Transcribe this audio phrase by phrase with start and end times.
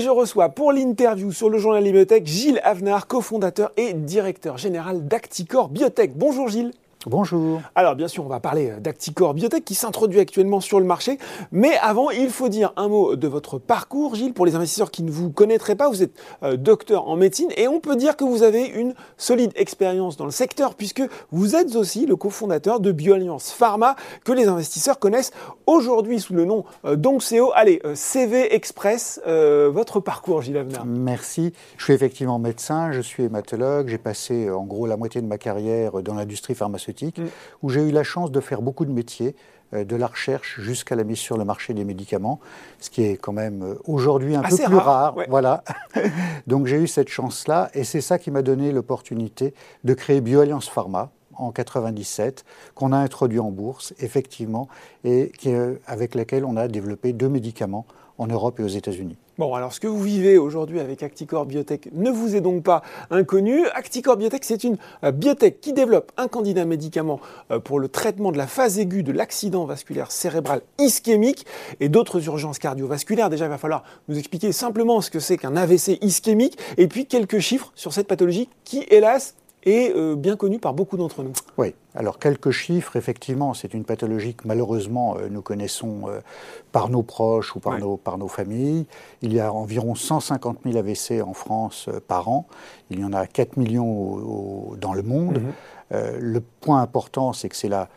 [0.00, 5.06] Et je reçois pour l'interview sur le journal Biotech Gilles Avenard, cofondateur et directeur général
[5.06, 6.16] d'Acticor Biotech.
[6.16, 6.72] Bonjour Gilles.
[7.06, 7.62] Bonjour.
[7.74, 11.16] Alors bien sûr, on va parler d'Acticor Biotech qui s'introduit actuellement sur le marché.
[11.50, 15.02] Mais avant, il faut dire un mot de votre parcours, Gilles, pour les investisseurs qui
[15.02, 15.88] ne vous connaîtraient pas.
[15.88, 16.12] Vous êtes
[16.42, 20.26] euh, docteur en médecine et on peut dire que vous avez une solide expérience dans
[20.26, 25.32] le secteur puisque vous êtes aussi le cofondateur de BioAlliance Pharma que les investisseurs connaissent
[25.66, 27.50] aujourd'hui sous le nom euh, d'Onxeo.
[27.54, 30.84] Allez, euh, CV Express, votre parcours, Gilles Avenard.
[30.84, 31.54] Merci.
[31.78, 33.88] Je suis effectivement médecin, je suis hématologue.
[33.88, 37.26] J'ai passé en gros la moitié de ma carrière dans l'industrie pharmaceutique Mm.
[37.62, 39.34] où j'ai eu la chance de faire beaucoup de métiers,
[39.74, 42.40] euh, de la recherche jusqu'à la mise sur le marché des médicaments,
[42.80, 45.16] ce qui est quand même euh, aujourd'hui un peu plus rare.
[45.28, 45.62] Voilà.
[46.46, 50.68] Donc j'ai eu cette chance-là, et c'est ça qui m'a donné l'opportunité de créer BioAlliance
[50.68, 51.10] Pharma,
[51.40, 54.68] en 97, qu'on a introduit en bourse, effectivement,
[55.04, 57.86] et euh, avec laquelle on a développé deux médicaments
[58.18, 59.16] en Europe et aux États-Unis.
[59.38, 62.82] Bon, alors ce que vous vivez aujourd'hui avec Acticor Biotech ne vous est donc pas
[63.10, 63.66] inconnu.
[63.68, 68.32] Acticor Biotech, c'est une euh, biotech qui développe un candidat médicament euh, pour le traitement
[68.32, 71.46] de la phase aiguë de l'accident vasculaire cérébral ischémique
[71.80, 73.30] et d'autres urgences cardiovasculaires.
[73.30, 77.06] Déjà, il va falloir nous expliquer simplement ce que c'est qu'un AVC ischémique et puis
[77.06, 81.32] quelques chiffres sur cette pathologie qui, hélas, est euh, bien connue par beaucoup d'entre nous.
[81.58, 86.20] Oui, alors quelques chiffres, effectivement, c'est une pathologie que malheureusement euh, nous connaissons euh,
[86.72, 88.86] par nos proches ou par, nos, par nos familles.
[89.22, 92.46] Il y a environ 150 000 AVC en France par an,
[92.90, 95.40] il y en a 4 millions dans le monde.
[95.40, 96.18] Mhm.
[96.18, 97.88] le point important, c'est que c'est la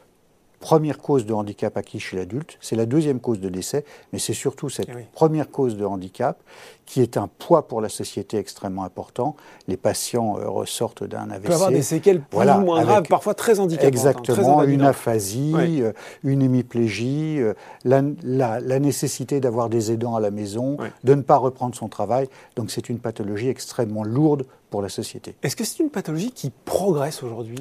[0.64, 4.34] première cause de handicap acquis chez l'adulte, c'est la deuxième cause de décès, mais c'est
[4.34, 6.42] surtout cette eh première cause de handicap
[6.86, 9.36] qui est un poids pour la société extrêmement important.
[9.68, 11.44] Les patients euh, ressortent d'un AVC.
[11.44, 13.86] Il peut avoir des séquelles plus ou moins graves, parfois très handicapantes.
[13.86, 15.94] Hein, Exactement, une aphasie, euh,
[16.24, 21.38] une hémiplégie, euh, la, la, nécessité d'avoir des aidants à la maison, de ne pas
[21.38, 22.28] reprendre son travail.
[22.56, 25.36] Donc c'est une pathologie extrêmement lourde pour la société.
[25.44, 27.60] Est-ce que c'est une pathologie qui progresse aujourd'hui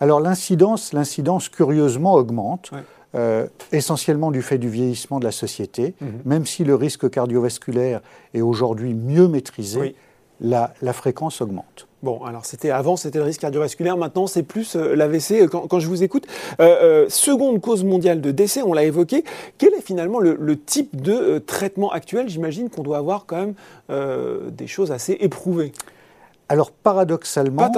[0.00, 2.70] Alors l'incidence, l'incidence curieusement augmente.
[3.16, 6.10] Euh, essentiellement du fait du vieillissement de la société, mhm.
[6.26, 8.02] même si le risque cardiovasculaire
[8.34, 9.94] est aujourd'hui mieux maîtrisé,
[10.38, 11.88] la, fréquence augmente.
[12.02, 15.48] Bon, alors c'était avant, c'était le risque cardiovasculaire, maintenant c'est plus euh, l'AVC.
[15.48, 16.26] Quand, je vous écoute,
[16.60, 19.24] euh, seconde cause mondiale de décès, on l'a évoqué.
[19.56, 22.28] Quel est finalement le, type de traitement actuel?
[22.28, 23.54] J'imagine qu'on doit avoir quand même
[24.50, 25.72] des choses assez éprouvées.
[26.48, 27.68] Alors paradoxalement,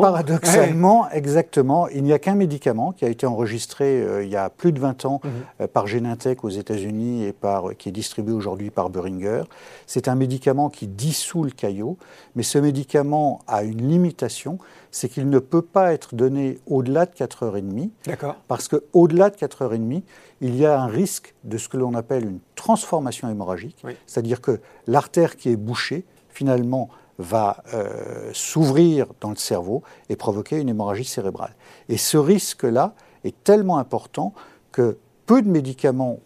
[0.00, 4.48] Paradoxalement, exactement, il n'y a qu'un médicament qui a été enregistré euh, il y a
[4.48, 5.30] plus de 20 ans mhm.
[5.60, 9.42] euh, par Genentech aux États-Unis et par, qui est distribué aujourd'hui par Boehringer.
[9.86, 11.98] C'est un médicament qui dissout le caillot,
[12.34, 14.58] mais ce médicament a une limitation,
[14.90, 17.90] c'est qu'il ne peut pas être donné au-delà de 4h30.
[18.06, 18.36] D'accord.
[18.48, 20.02] Parce qu'au-delà de 4h30,
[20.40, 24.60] il y a un risque de ce que l'on appelle une transformation hémorragique, c'est-à-dire que
[24.86, 26.88] l'artère qui est bouchée, finalement,
[27.18, 31.54] va euh, s'ouvrir dans le cerveau et provoquer une hémorragie cérébrale.
[31.88, 32.94] Et ce risque-là
[33.24, 34.34] est tellement important
[34.72, 36.18] que peu de médicaments,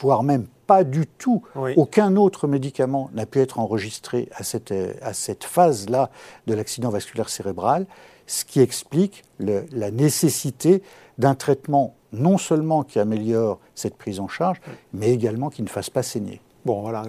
[0.00, 1.42] voire même pas du tout,
[1.76, 6.10] aucun autre médicament n'a pu être enregistré à cette, à cette phase-là
[6.46, 7.86] de l'accident vasculaire cérébral,
[8.26, 10.82] ce qui explique la nécessité
[11.18, 14.60] d'un traitement non seulement qui améliore cette prise en charge,
[14.92, 16.40] mais également qui ne fasse pas saigner.
[16.66, 17.04] Bon, voilà,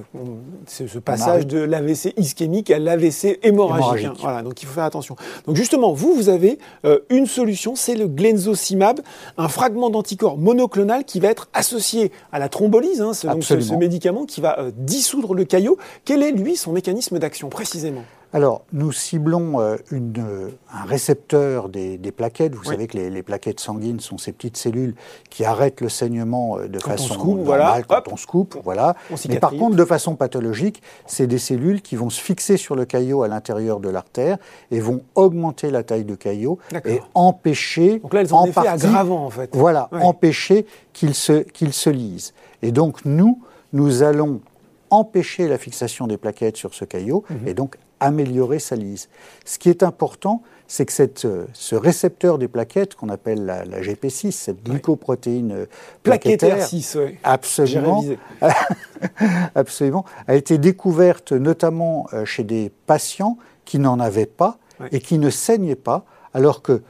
[0.68, 4.12] c'est ce passage de l'AVC ischémique à l'AVC hémorragique.
[4.20, 5.16] Voilà, donc il faut faire attention.
[5.48, 9.00] Donc justement, vous, vous avez euh, une solution, c'est le glenzocimab,
[9.36, 14.28] un fragment d'anticorps monoclonal qui va être associé à la thrombolyse, hein, ce, ce, médicament
[14.28, 15.80] qui va euh, dissoudre le caillot.
[16.06, 18.04] Quel est, lui, son mécanisme d'action précisément?
[18.34, 22.56] Alors, nous ciblons euh, une, un récepteur des, plaquettes.
[22.56, 24.96] Vous savez que les, plaquettes sanguines sont ces petites cellules
[25.30, 28.58] qui arrêtent le saignement euh, de façon normale voilà, quand on se coupe.
[28.64, 28.96] Voilà.
[29.30, 32.86] Mais par contre, de façon pathologique, c'est des cellules qui vont se fixer sur le
[32.86, 34.38] caillot à l'intérieur de l'artère
[34.72, 38.00] et vont augmenter la taille du caillot et empêcher.
[38.00, 39.50] Donc là, elles ont en effet aggravant, en fait.
[39.54, 42.34] Voilà, empêcher qu'il se, qu'il se lise.
[42.62, 43.42] Et donc, nous,
[43.72, 44.42] nous allons
[44.90, 47.48] empêcher la fixation des plaquettes sur ce caillot mhm.
[47.48, 49.10] et donc améliorer sa lise.
[49.46, 53.64] Ce qui est important, c'est que cette, euh, ce récepteur des plaquettes qu'on appelle la,
[53.64, 55.66] GP6, cette glycoprotéine euh,
[56.04, 58.04] plaquettaire, 6, absolument,
[59.56, 64.58] absolument, a été découverte notamment euh, chez des patients qui n'en avaient pas
[64.92, 66.84] et qui ne saignaient pas, alors que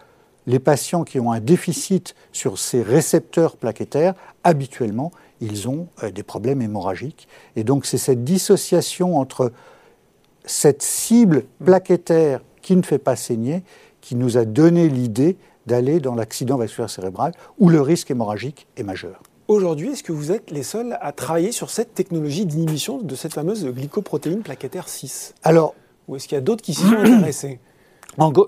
[0.46, 4.14] les patients qui ont un déficit sur ces récepteurs plaquettaires,
[4.44, 7.28] habituellement, ils ont des problèmes hémorragiques.
[7.56, 9.52] Et donc c'est cette dissociation entre
[10.48, 13.64] cette cible plaquettaire qui ne fait pas saigner
[14.02, 18.84] qui nous a donné l'idée d'aller dans l'accident vasculaire cérébral où le risque hémorragique est
[18.84, 19.22] majeur.
[19.48, 23.34] Aujourd'hui, est-ce que vous êtes les seuls à travailler sur cette technologie d'inhibition de cette
[23.34, 25.74] fameuse glycoprotéine plaquettaire 6 Alors,
[26.08, 27.60] ou est-ce qu'il y a d'autres qui s'y sont intéressés?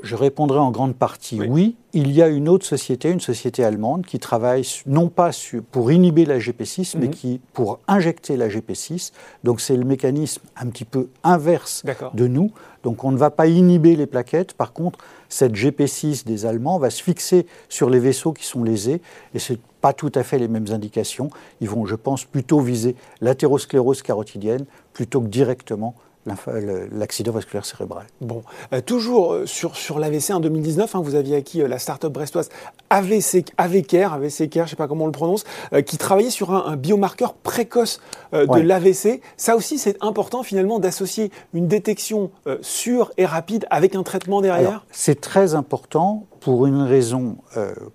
[0.03, 1.75] Je répondrai en grande partie oui.
[1.93, 5.31] Il y a une autre société, une société allemande, qui travaille non pas
[5.71, 7.11] pour inhiber la GP6, mais mhm.
[7.11, 9.11] qui pour injecter la GP6.
[9.43, 11.83] Donc c'est le mécanisme un petit peu inverse
[12.13, 12.51] de nous.
[12.83, 14.53] Donc on ne va pas inhiber les plaquettes.
[14.53, 14.99] Par contre,
[15.29, 19.01] cette GP6 des Allemands va se fixer sur les vaisseaux qui sont lésés.
[19.33, 21.29] Et ce pas tout à fait les mêmes indications.
[21.61, 25.95] Ils vont, je pense, plutôt viser l'athérosclérose carotidienne plutôt que directement
[26.91, 28.05] l'accident vasculaire cérébral.
[28.21, 28.43] Bon,
[28.73, 32.11] euh, toujours euh, sur, sur l'AVC en 2019, hein, vous aviez acquis euh, la start-up
[32.11, 32.49] brestoise
[32.89, 35.43] AVC, AVCare, AVCare, je ne sais pas comment on le prononce,
[35.85, 38.01] qui travaillait sur un, biomarqueur précoce
[38.33, 39.21] de l'AVC.
[39.37, 42.31] Ça aussi, c'est important finalement d'associer une détection
[42.61, 47.37] sûre et rapide avec un traitement derrière C'est très important pour une raison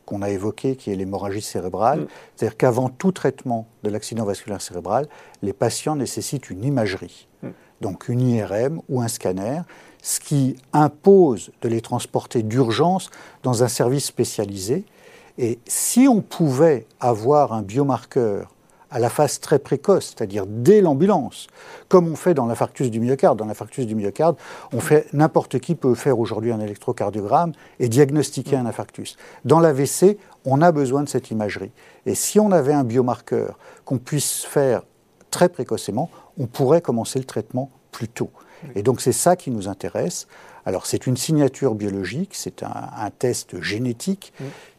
[0.06, 2.02] qu'on a évoquée, qui est l'hémorragie cérébrale.
[2.02, 2.06] Mm.
[2.36, 5.08] C'est-à-dire qu'avant tout traitement de l'accident vasculaire cérébral,
[5.42, 7.26] les patients nécessitent une imagerie.
[7.42, 7.48] Mm
[7.80, 9.60] donc une IRM ou un scanner,
[10.02, 13.10] ce qui impose de les transporter d'urgence
[13.42, 14.84] dans un service spécialisé.
[15.38, 18.54] Et si on pouvait avoir un biomarqueur
[18.94, 21.48] à la phase très précoce, c'est-à-dire dès l'ambulance,
[21.88, 23.36] comme on fait dans l'infarctus du myocarde.
[23.36, 24.36] Dans l'infarctus du myocarde,
[24.72, 29.16] on fait n'importe qui peut faire aujourd'hui un électrocardiogramme et diagnostiquer un infarctus.
[29.44, 31.72] Dans l'AVC, on a besoin de cette imagerie.
[32.06, 34.82] Et si on avait un biomarqueur qu'on puisse faire
[35.34, 38.30] très précocement, on pourrait commencer le traitement plus tôt.
[38.76, 40.28] Et donc c'est ça qui nous intéresse.
[40.64, 44.32] Alors c'est une signature biologique, c'est un, test génétique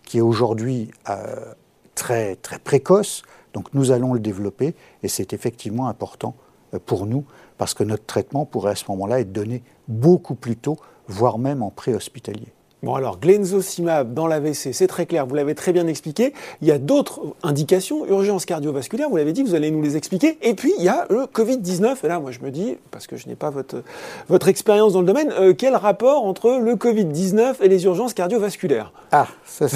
[0.03, 1.53] qui est aujourd'hui euh,
[1.93, 3.23] très, très précoce.
[3.53, 6.35] Donc nous allons le développer et c'est effectivement important
[6.73, 7.25] euh, pour nous
[7.57, 10.77] parce que notre traitement pourrait à ce moment-là être donné beaucoup plus tôt,
[11.09, 12.53] voire même en préhospitalier.
[12.85, 16.33] Bon alors, glenzocimab dans l'AVC, c'est très clair, vous l'avez très bien expliqué.
[16.61, 20.37] Il y a d'autres indications, urgence cardiovasculaire, vous l'avez dit, vous allez nous les expliquer.
[20.43, 21.95] Et puis, il y a le Covid-19.
[22.03, 23.81] Et là, moi, je me dis, parce que je n'ai pas votre,
[24.29, 28.93] votre expérience dans le domaine, euh, quel rapport entre le Covid-19 et les urgences cardiovasculaires?
[29.11, 29.67] Ah, ça,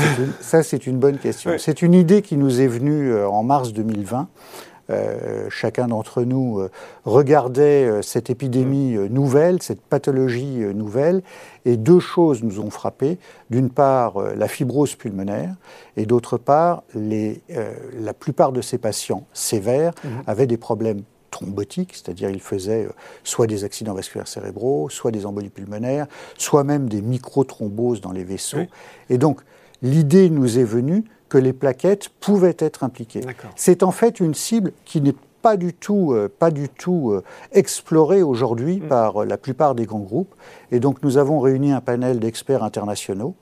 [0.61, 1.53] c'est une, bonne question.
[1.57, 4.27] C'est une idée qui nous est venue euh, en mars 2020.
[4.89, 6.71] Euh, chacun d'entre nous euh,
[7.05, 11.21] regardait euh, cette épidémie nouvelle, cette pathologie nouvelle,
[11.65, 13.19] et deux choses nous ont frappé.
[13.49, 15.55] D'une part, la fibrose pulmonaire,
[15.97, 20.23] et d'autre part, la plupart de ces patients sévères mhm.
[20.27, 21.01] avaient des problèmes
[21.31, 22.87] thrombotiques, c'est-à-dire ils faisaient
[23.23, 26.07] soit des accidents vasculaires cérébraux, soit des embolies pulmonaires,
[26.37, 28.65] soit même des microthromboses dans les vaisseaux.
[29.09, 29.41] Et donc,
[29.81, 33.21] l'idée nous est venue que les plaquettes pouvaient être impliquées.
[33.55, 37.23] C'est en fait une cible qui n'est pas du tout, euh, pas du tout euh,
[37.51, 38.87] explorée aujourd'hui mm.
[38.87, 40.35] par euh, la plupart des grands groupes.
[40.71, 43.35] Et donc nous avons réuni un panel d'experts internationaux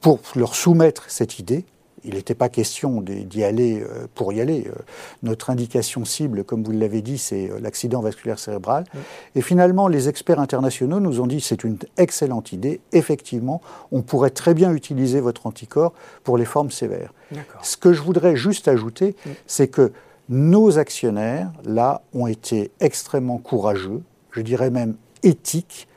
[0.00, 1.64] pour leur soumettre cette idée
[2.04, 4.64] il n'était pas question d'y aller euh, pour y aller.
[4.66, 4.72] Euh,
[5.22, 8.84] notre indication cible, comme vous l'avez dit, c'est euh, l'accident vasculaire cérébral.
[9.34, 12.80] Et finalement, les experts internationaux nous ont dit c'est une excellente idée.
[12.92, 13.60] Effectivement,
[13.92, 17.12] on pourrait très bien utiliser votre anticorps pour les formes sévères.
[17.62, 19.16] Ce que je voudrais juste ajouter,
[19.46, 19.92] c'est que
[20.28, 25.88] nos actionnaires, là, ont été extrêmement courageux, je dirais même éthiques,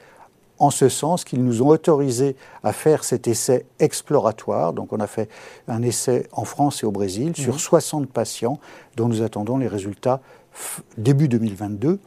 [0.59, 4.73] en ce sens qu'ils nous ont autorisé à faire cet essai exploratoire.
[4.73, 5.29] Donc on a fait
[5.67, 8.07] un essai en France et au Brésil sur 60 mhm.
[8.07, 8.59] patients
[8.95, 10.21] dont nous attendons les résultats
[10.97, 11.99] début 2022.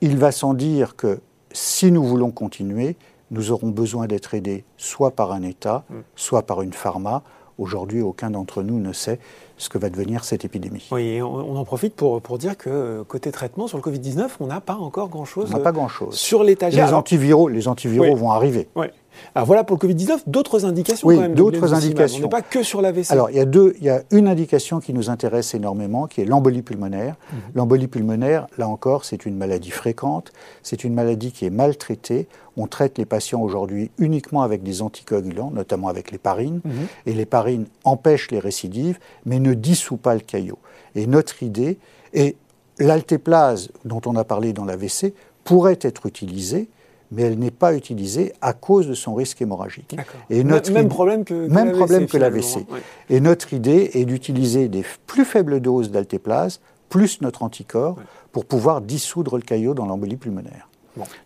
[0.00, 1.20] Il va sans dire que
[1.52, 2.96] si nous voulons continuer,
[3.30, 6.02] nous aurons besoin d'être aidés soit par un État, mhm.
[6.16, 7.22] soit par une pharma.
[7.58, 9.18] Aujourd'hui, aucun d'entre nous ne sait
[9.58, 10.86] ce que va devenir cette épidémie.
[10.90, 14.46] Oui, on, en profite pour, pour dire que euh, côté traitement sur le Covid-19, on
[14.46, 15.50] n'a pas encore grand-chose.
[15.52, 16.14] On n'a pas grand-chose.
[16.14, 16.86] Sur l'étagère.
[16.86, 18.68] Les antiviraux, les antiviraux vont arriver.
[18.74, 18.86] Oui.
[19.34, 21.34] Alors voilà pour le Covid-19, d'autres indications oui, quand même.
[21.34, 22.20] d'autres indications.
[22.20, 23.10] On n'est pas que sur l'AVC.
[23.10, 26.20] Alors il y, a deux, il y a une indication qui nous intéresse énormément, qui
[26.20, 27.14] est l'embolie pulmonaire.
[27.32, 27.38] Mhm.
[27.54, 30.32] L'embolie pulmonaire, là encore, c'est une maladie fréquente,
[30.62, 32.28] c'est une maladie qui est maltraitée.
[32.56, 36.60] On traite les patients aujourd'hui uniquement avec des anticoagulants, notamment avec l'héparine.
[36.64, 36.72] Mhm.
[37.06, 40.58] Et l'héparine empêche les récidives, mais ne dissout pas le caillot.
[40.94, 41.78] Et notre idée,
[42.12, 42.36] est
[42.78, 46.68] l'altéplase dont on a parlé dans l'AVC, pourrait être utilisée
[47.12, 49.96] mais elle n'est pas utilisée à cause de son risque hémorragique.
[50.28, 52.66] Et notre même problème que, même problème que l'AVC.
[53.10, 57.96] Et notre idée est d'utiliser des plus faibles doses d'altéplase plus notre anticorps
[58.32, 60.68] pour pouvoir dissoudre le caillot dans l'embolie pulmonaire.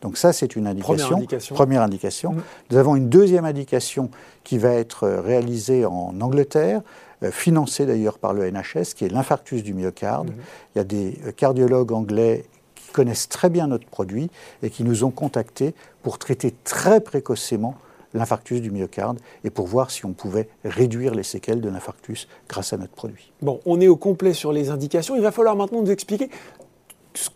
[0.03, 1.19] Donc ça, c'est une indication.
[1.55, 2.33] Première indication.
[2.33, 2.43] Mm.
[2.71, 4.11] Nous avons une deuxième indication
[4.43, 6.83] qui va être réalisée en Angleterre,
[7.23, 10.31] euh, financée d'ailleurs par le NHS, qui est l'infarctus du myocarde.
[10.31, 10.75] Mm-hmm.
[10.75, 12.45] Il y a des cardiologues anglais
[12.93, 14.31] connaissent très bien notre produit
[14.63, 17.77] et qui nous ont contactés pour traiter très précocement
[18.13, 22.73] l'infarctus du myocarde et pour voir si on pouvait réduire les séquelles de l'infarctus grâce
[22.73, 23.33] à notre produit.
[23.41, 25.15] Bon, on est au complet sur les indications.
[25.15, 26.29] Il va falloir maintenant nous expliquer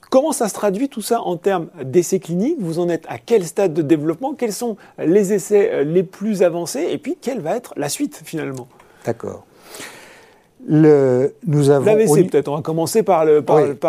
[0.08, 3.44] Comment ça se traduit tout ça en termes d'essais cliniques Vous en êtes à quel
[3.44, 4.34] stade de développement?
[4.34, 6.86] Quels sont les essais euh, les plus avancés?
[6.90, 8.68] Et puis, quelle va être la suite finalement?
[9.04, 9.44] D'accord.
[10.66, 11.84] Le, nous avons.
[11.84, 12.48] L'AVC peut-être.
[12.48, 13.24] On va commencer par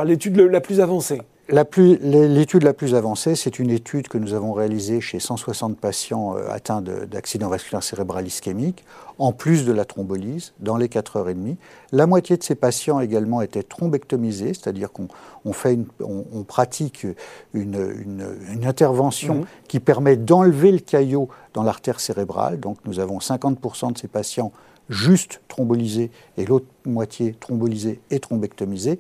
[0.05, 1.22] l'étude la plus avancée.
[1.48, 6.50] L'étude la, plus avancée, c'est une étude que nous avons réalisée chez 160 patients euh,
[6.50, 8.84] atteints d'accident vasculaire cérébral ischémique,
[9.20, 11.58] en plus de la thrombolyse, dans les 4 heures et demie.
[11.91, 15.08] La moitié de ces patients également étaient thrombectomisés, c'est-à-dire qu'on
[15.46, 17.05] on, pratique
[17.53, 18.25] une,
[18.63, 19.46] intervention mmh.
[19.67, 22.60] qui permet d'enlever le caillot dans l'artère cérébrale.
[22.60, 24.51] Donc nous avons 50% de ces patients
[24.89, 29.00] juste thrombolisés et l'autre moitié thrombolisés et thrombectomisés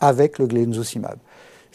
[0.00, 1.18] avec le glenzocimab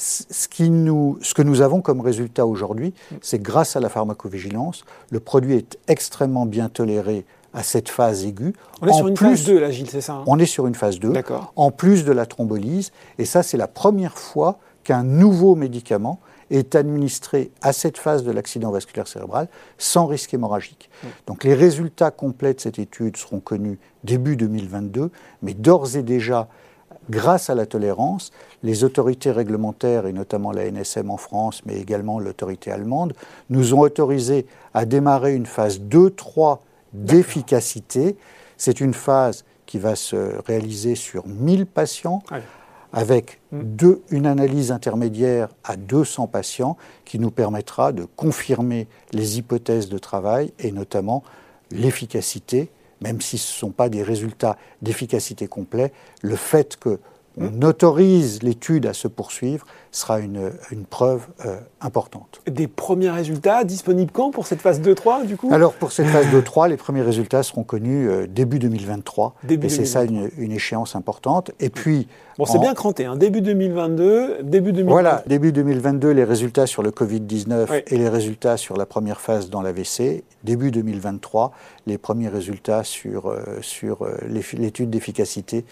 [0.02, 5.78] ce, que nous avons comme résultat aujourd'hui, c'est grâce à la pharmacovigilance, le produit est
[5.88, 8.54] extrêmement bien toléré à cette phase aiguë.
[8.82, 10.24] On est sur une phase 2, là, Gilles, c'est ça hein?
[10.26, 11.14] On est sur une phase 2,
[11.56, 12.92] en plus de la thrombolyse.
[13.18, 16.20] Et ça, c'est la première fois qu'un nouveau médicament
[16.52, 20.90] est administré à cette phase de l'accident vasculaire cérébral sans risque hémorragique.
[21.26, 25.10] Donc les résultats complets de cette étude seront connus début 2022,
[25.42, 26.50] mais d'ores et déjà,
[27.10, 28.32] grâce à la tolérance,
[28.64, 33.14] les autorités réglementaires, et notamment la NSM en France, mais également l'autorité allemande,
[33.50, 36.60] nous ont autorisé à démarrer une phase 2-3
[36.94, 38.18] d'efficacité.
[38.58, 42.22] C'est une phase qui va se réaliser sur 1000 patients.
[42.94, 43.94] Avec mm.
[44.10, 50.54] une analyse intermédiaire à 200 patients qui nous permettra de confirmer les hypothèses de travail
[50.60, 51.24] et notamment
[51.72, 52.70] l'efficacité
[53.02, 56.98] même si ce ne sont pas des résultats d'efficacité complets, le fait qu'on
[57.38, 57.64] hmm.
[57.64, 60.52] autorise l'étude à se poursuivre sera une,
[60.90, 62.42] preuve euh, importante.
[62.48, 65.50] Des premiers résultats disponibles quand pour cette phase 2-3 du coup?
[65.52, 69.36] Alors pour cette phase 2-3, les premiers résultats seront connus euh, début 2023.
[69.50, 71.52] et c'est ça une, échéance importante.
[71.60, 72.08] Et puis...
[72.42, 73.16] Bon, c'est bien cranté, hein.
[73.16, 74.90] début 2022, début 2022.
[74.90, 79.50] Voilà, début 2022, les résultats sur le Covid-19 et les résultats sur la première phase
[79.50, 80.24] dans l'AVC.
[80.44, 81.52] Début 2023,
[81.86, 84.08] les premiers résultats sur, euh, sur
[84.58, 85.66] l'étude d'efficacité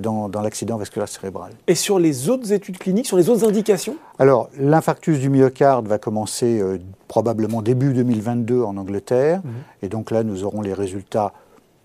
[0.00, 1.52] dans, dans l'accident vasculaire cérébral.
[1.68, 3.44] Et sur les autres études cliniques, sur les autres
[4.20, 9.40] alors, l'infarctus du myocarde va commencer euh, probablement début 2022 en Angleterre.
[9.42, 9.50] Mhm.
[9.82, 11.32] Et donc là, nous aurons les résultats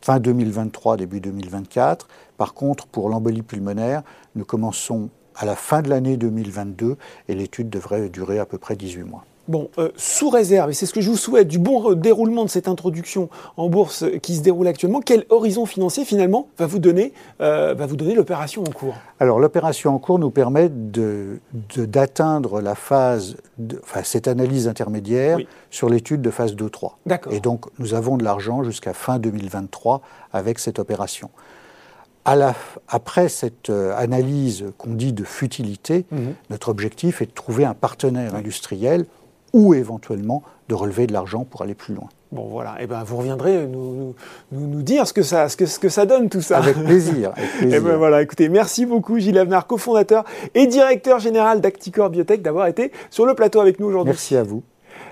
[0.06, 2.08] fin 2023, début 2024.
[2.38, 4.04] Par contre, pour l'embolie pulmonaire,
[4.36, 6.96] nous commençons à la fin de l'année 2022
[7.28, 9.26] et l'étude devrait durer à peu près 18 mois.
[9.48, 12.50] Bon, euh, sous réserve, et c'est ce que je vous souhaite, du bon déroulement de
[12.50, 17.14] cette introduction en bourse qui se déroule actuellement, quel horizon financier finalement va vous donner,
[17.42, 18.96] euh, va vous donner l'opération en cours?
[19.20, 23.38] Alors l'opération en cours nous permet d'atteindre la phase,
[23.84, 25.38] enfin cette analyse intermédiaire
[25.70, 26.94] sur l'étude de phase 2-3.
[27.06, 27.32] D'accord.
[27.32, 30.02] Et donc nous avons de l'argent jusqu'à fin 2023
[30.34, 31.30] avec cette opération.
[32.28, 32.56] À la,
[32.88, 36.34] après cette euh, analyse qu'on dit de futilité, mhm.
[36.50, 39.06] notre objectif est de trouver un partenaire industriel
[39.56, 42.10] ou éventuellement de relever de l'argent pour aller plus loin.
[42.34, 44.14] Bon voilà, et eh ben vous reviendrez nous,
[44.52, 46.58] nous, nous, dire ce que, ça, ce, que, ce que ça donne tout ça.
[46.58, 47.32] Avec plaisir.
[47.36, 52.42] Avec eh ben voilà, écoutez, merci beaucoup Gilles Avenard, cofondateur et directeur général d'Acticor Biotech
[52.42, 54.12] d'avoir été sur le plateau avec nous aujourd'hui.
[54.12, 54.64] Merci à vous.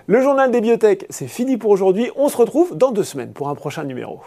[0.07, 2.12] Le journal des biotech, c'est fini pour aujourd'hui.
[2.17, 4.19] On se retrouve dans deux semaines pour un prochain numéro.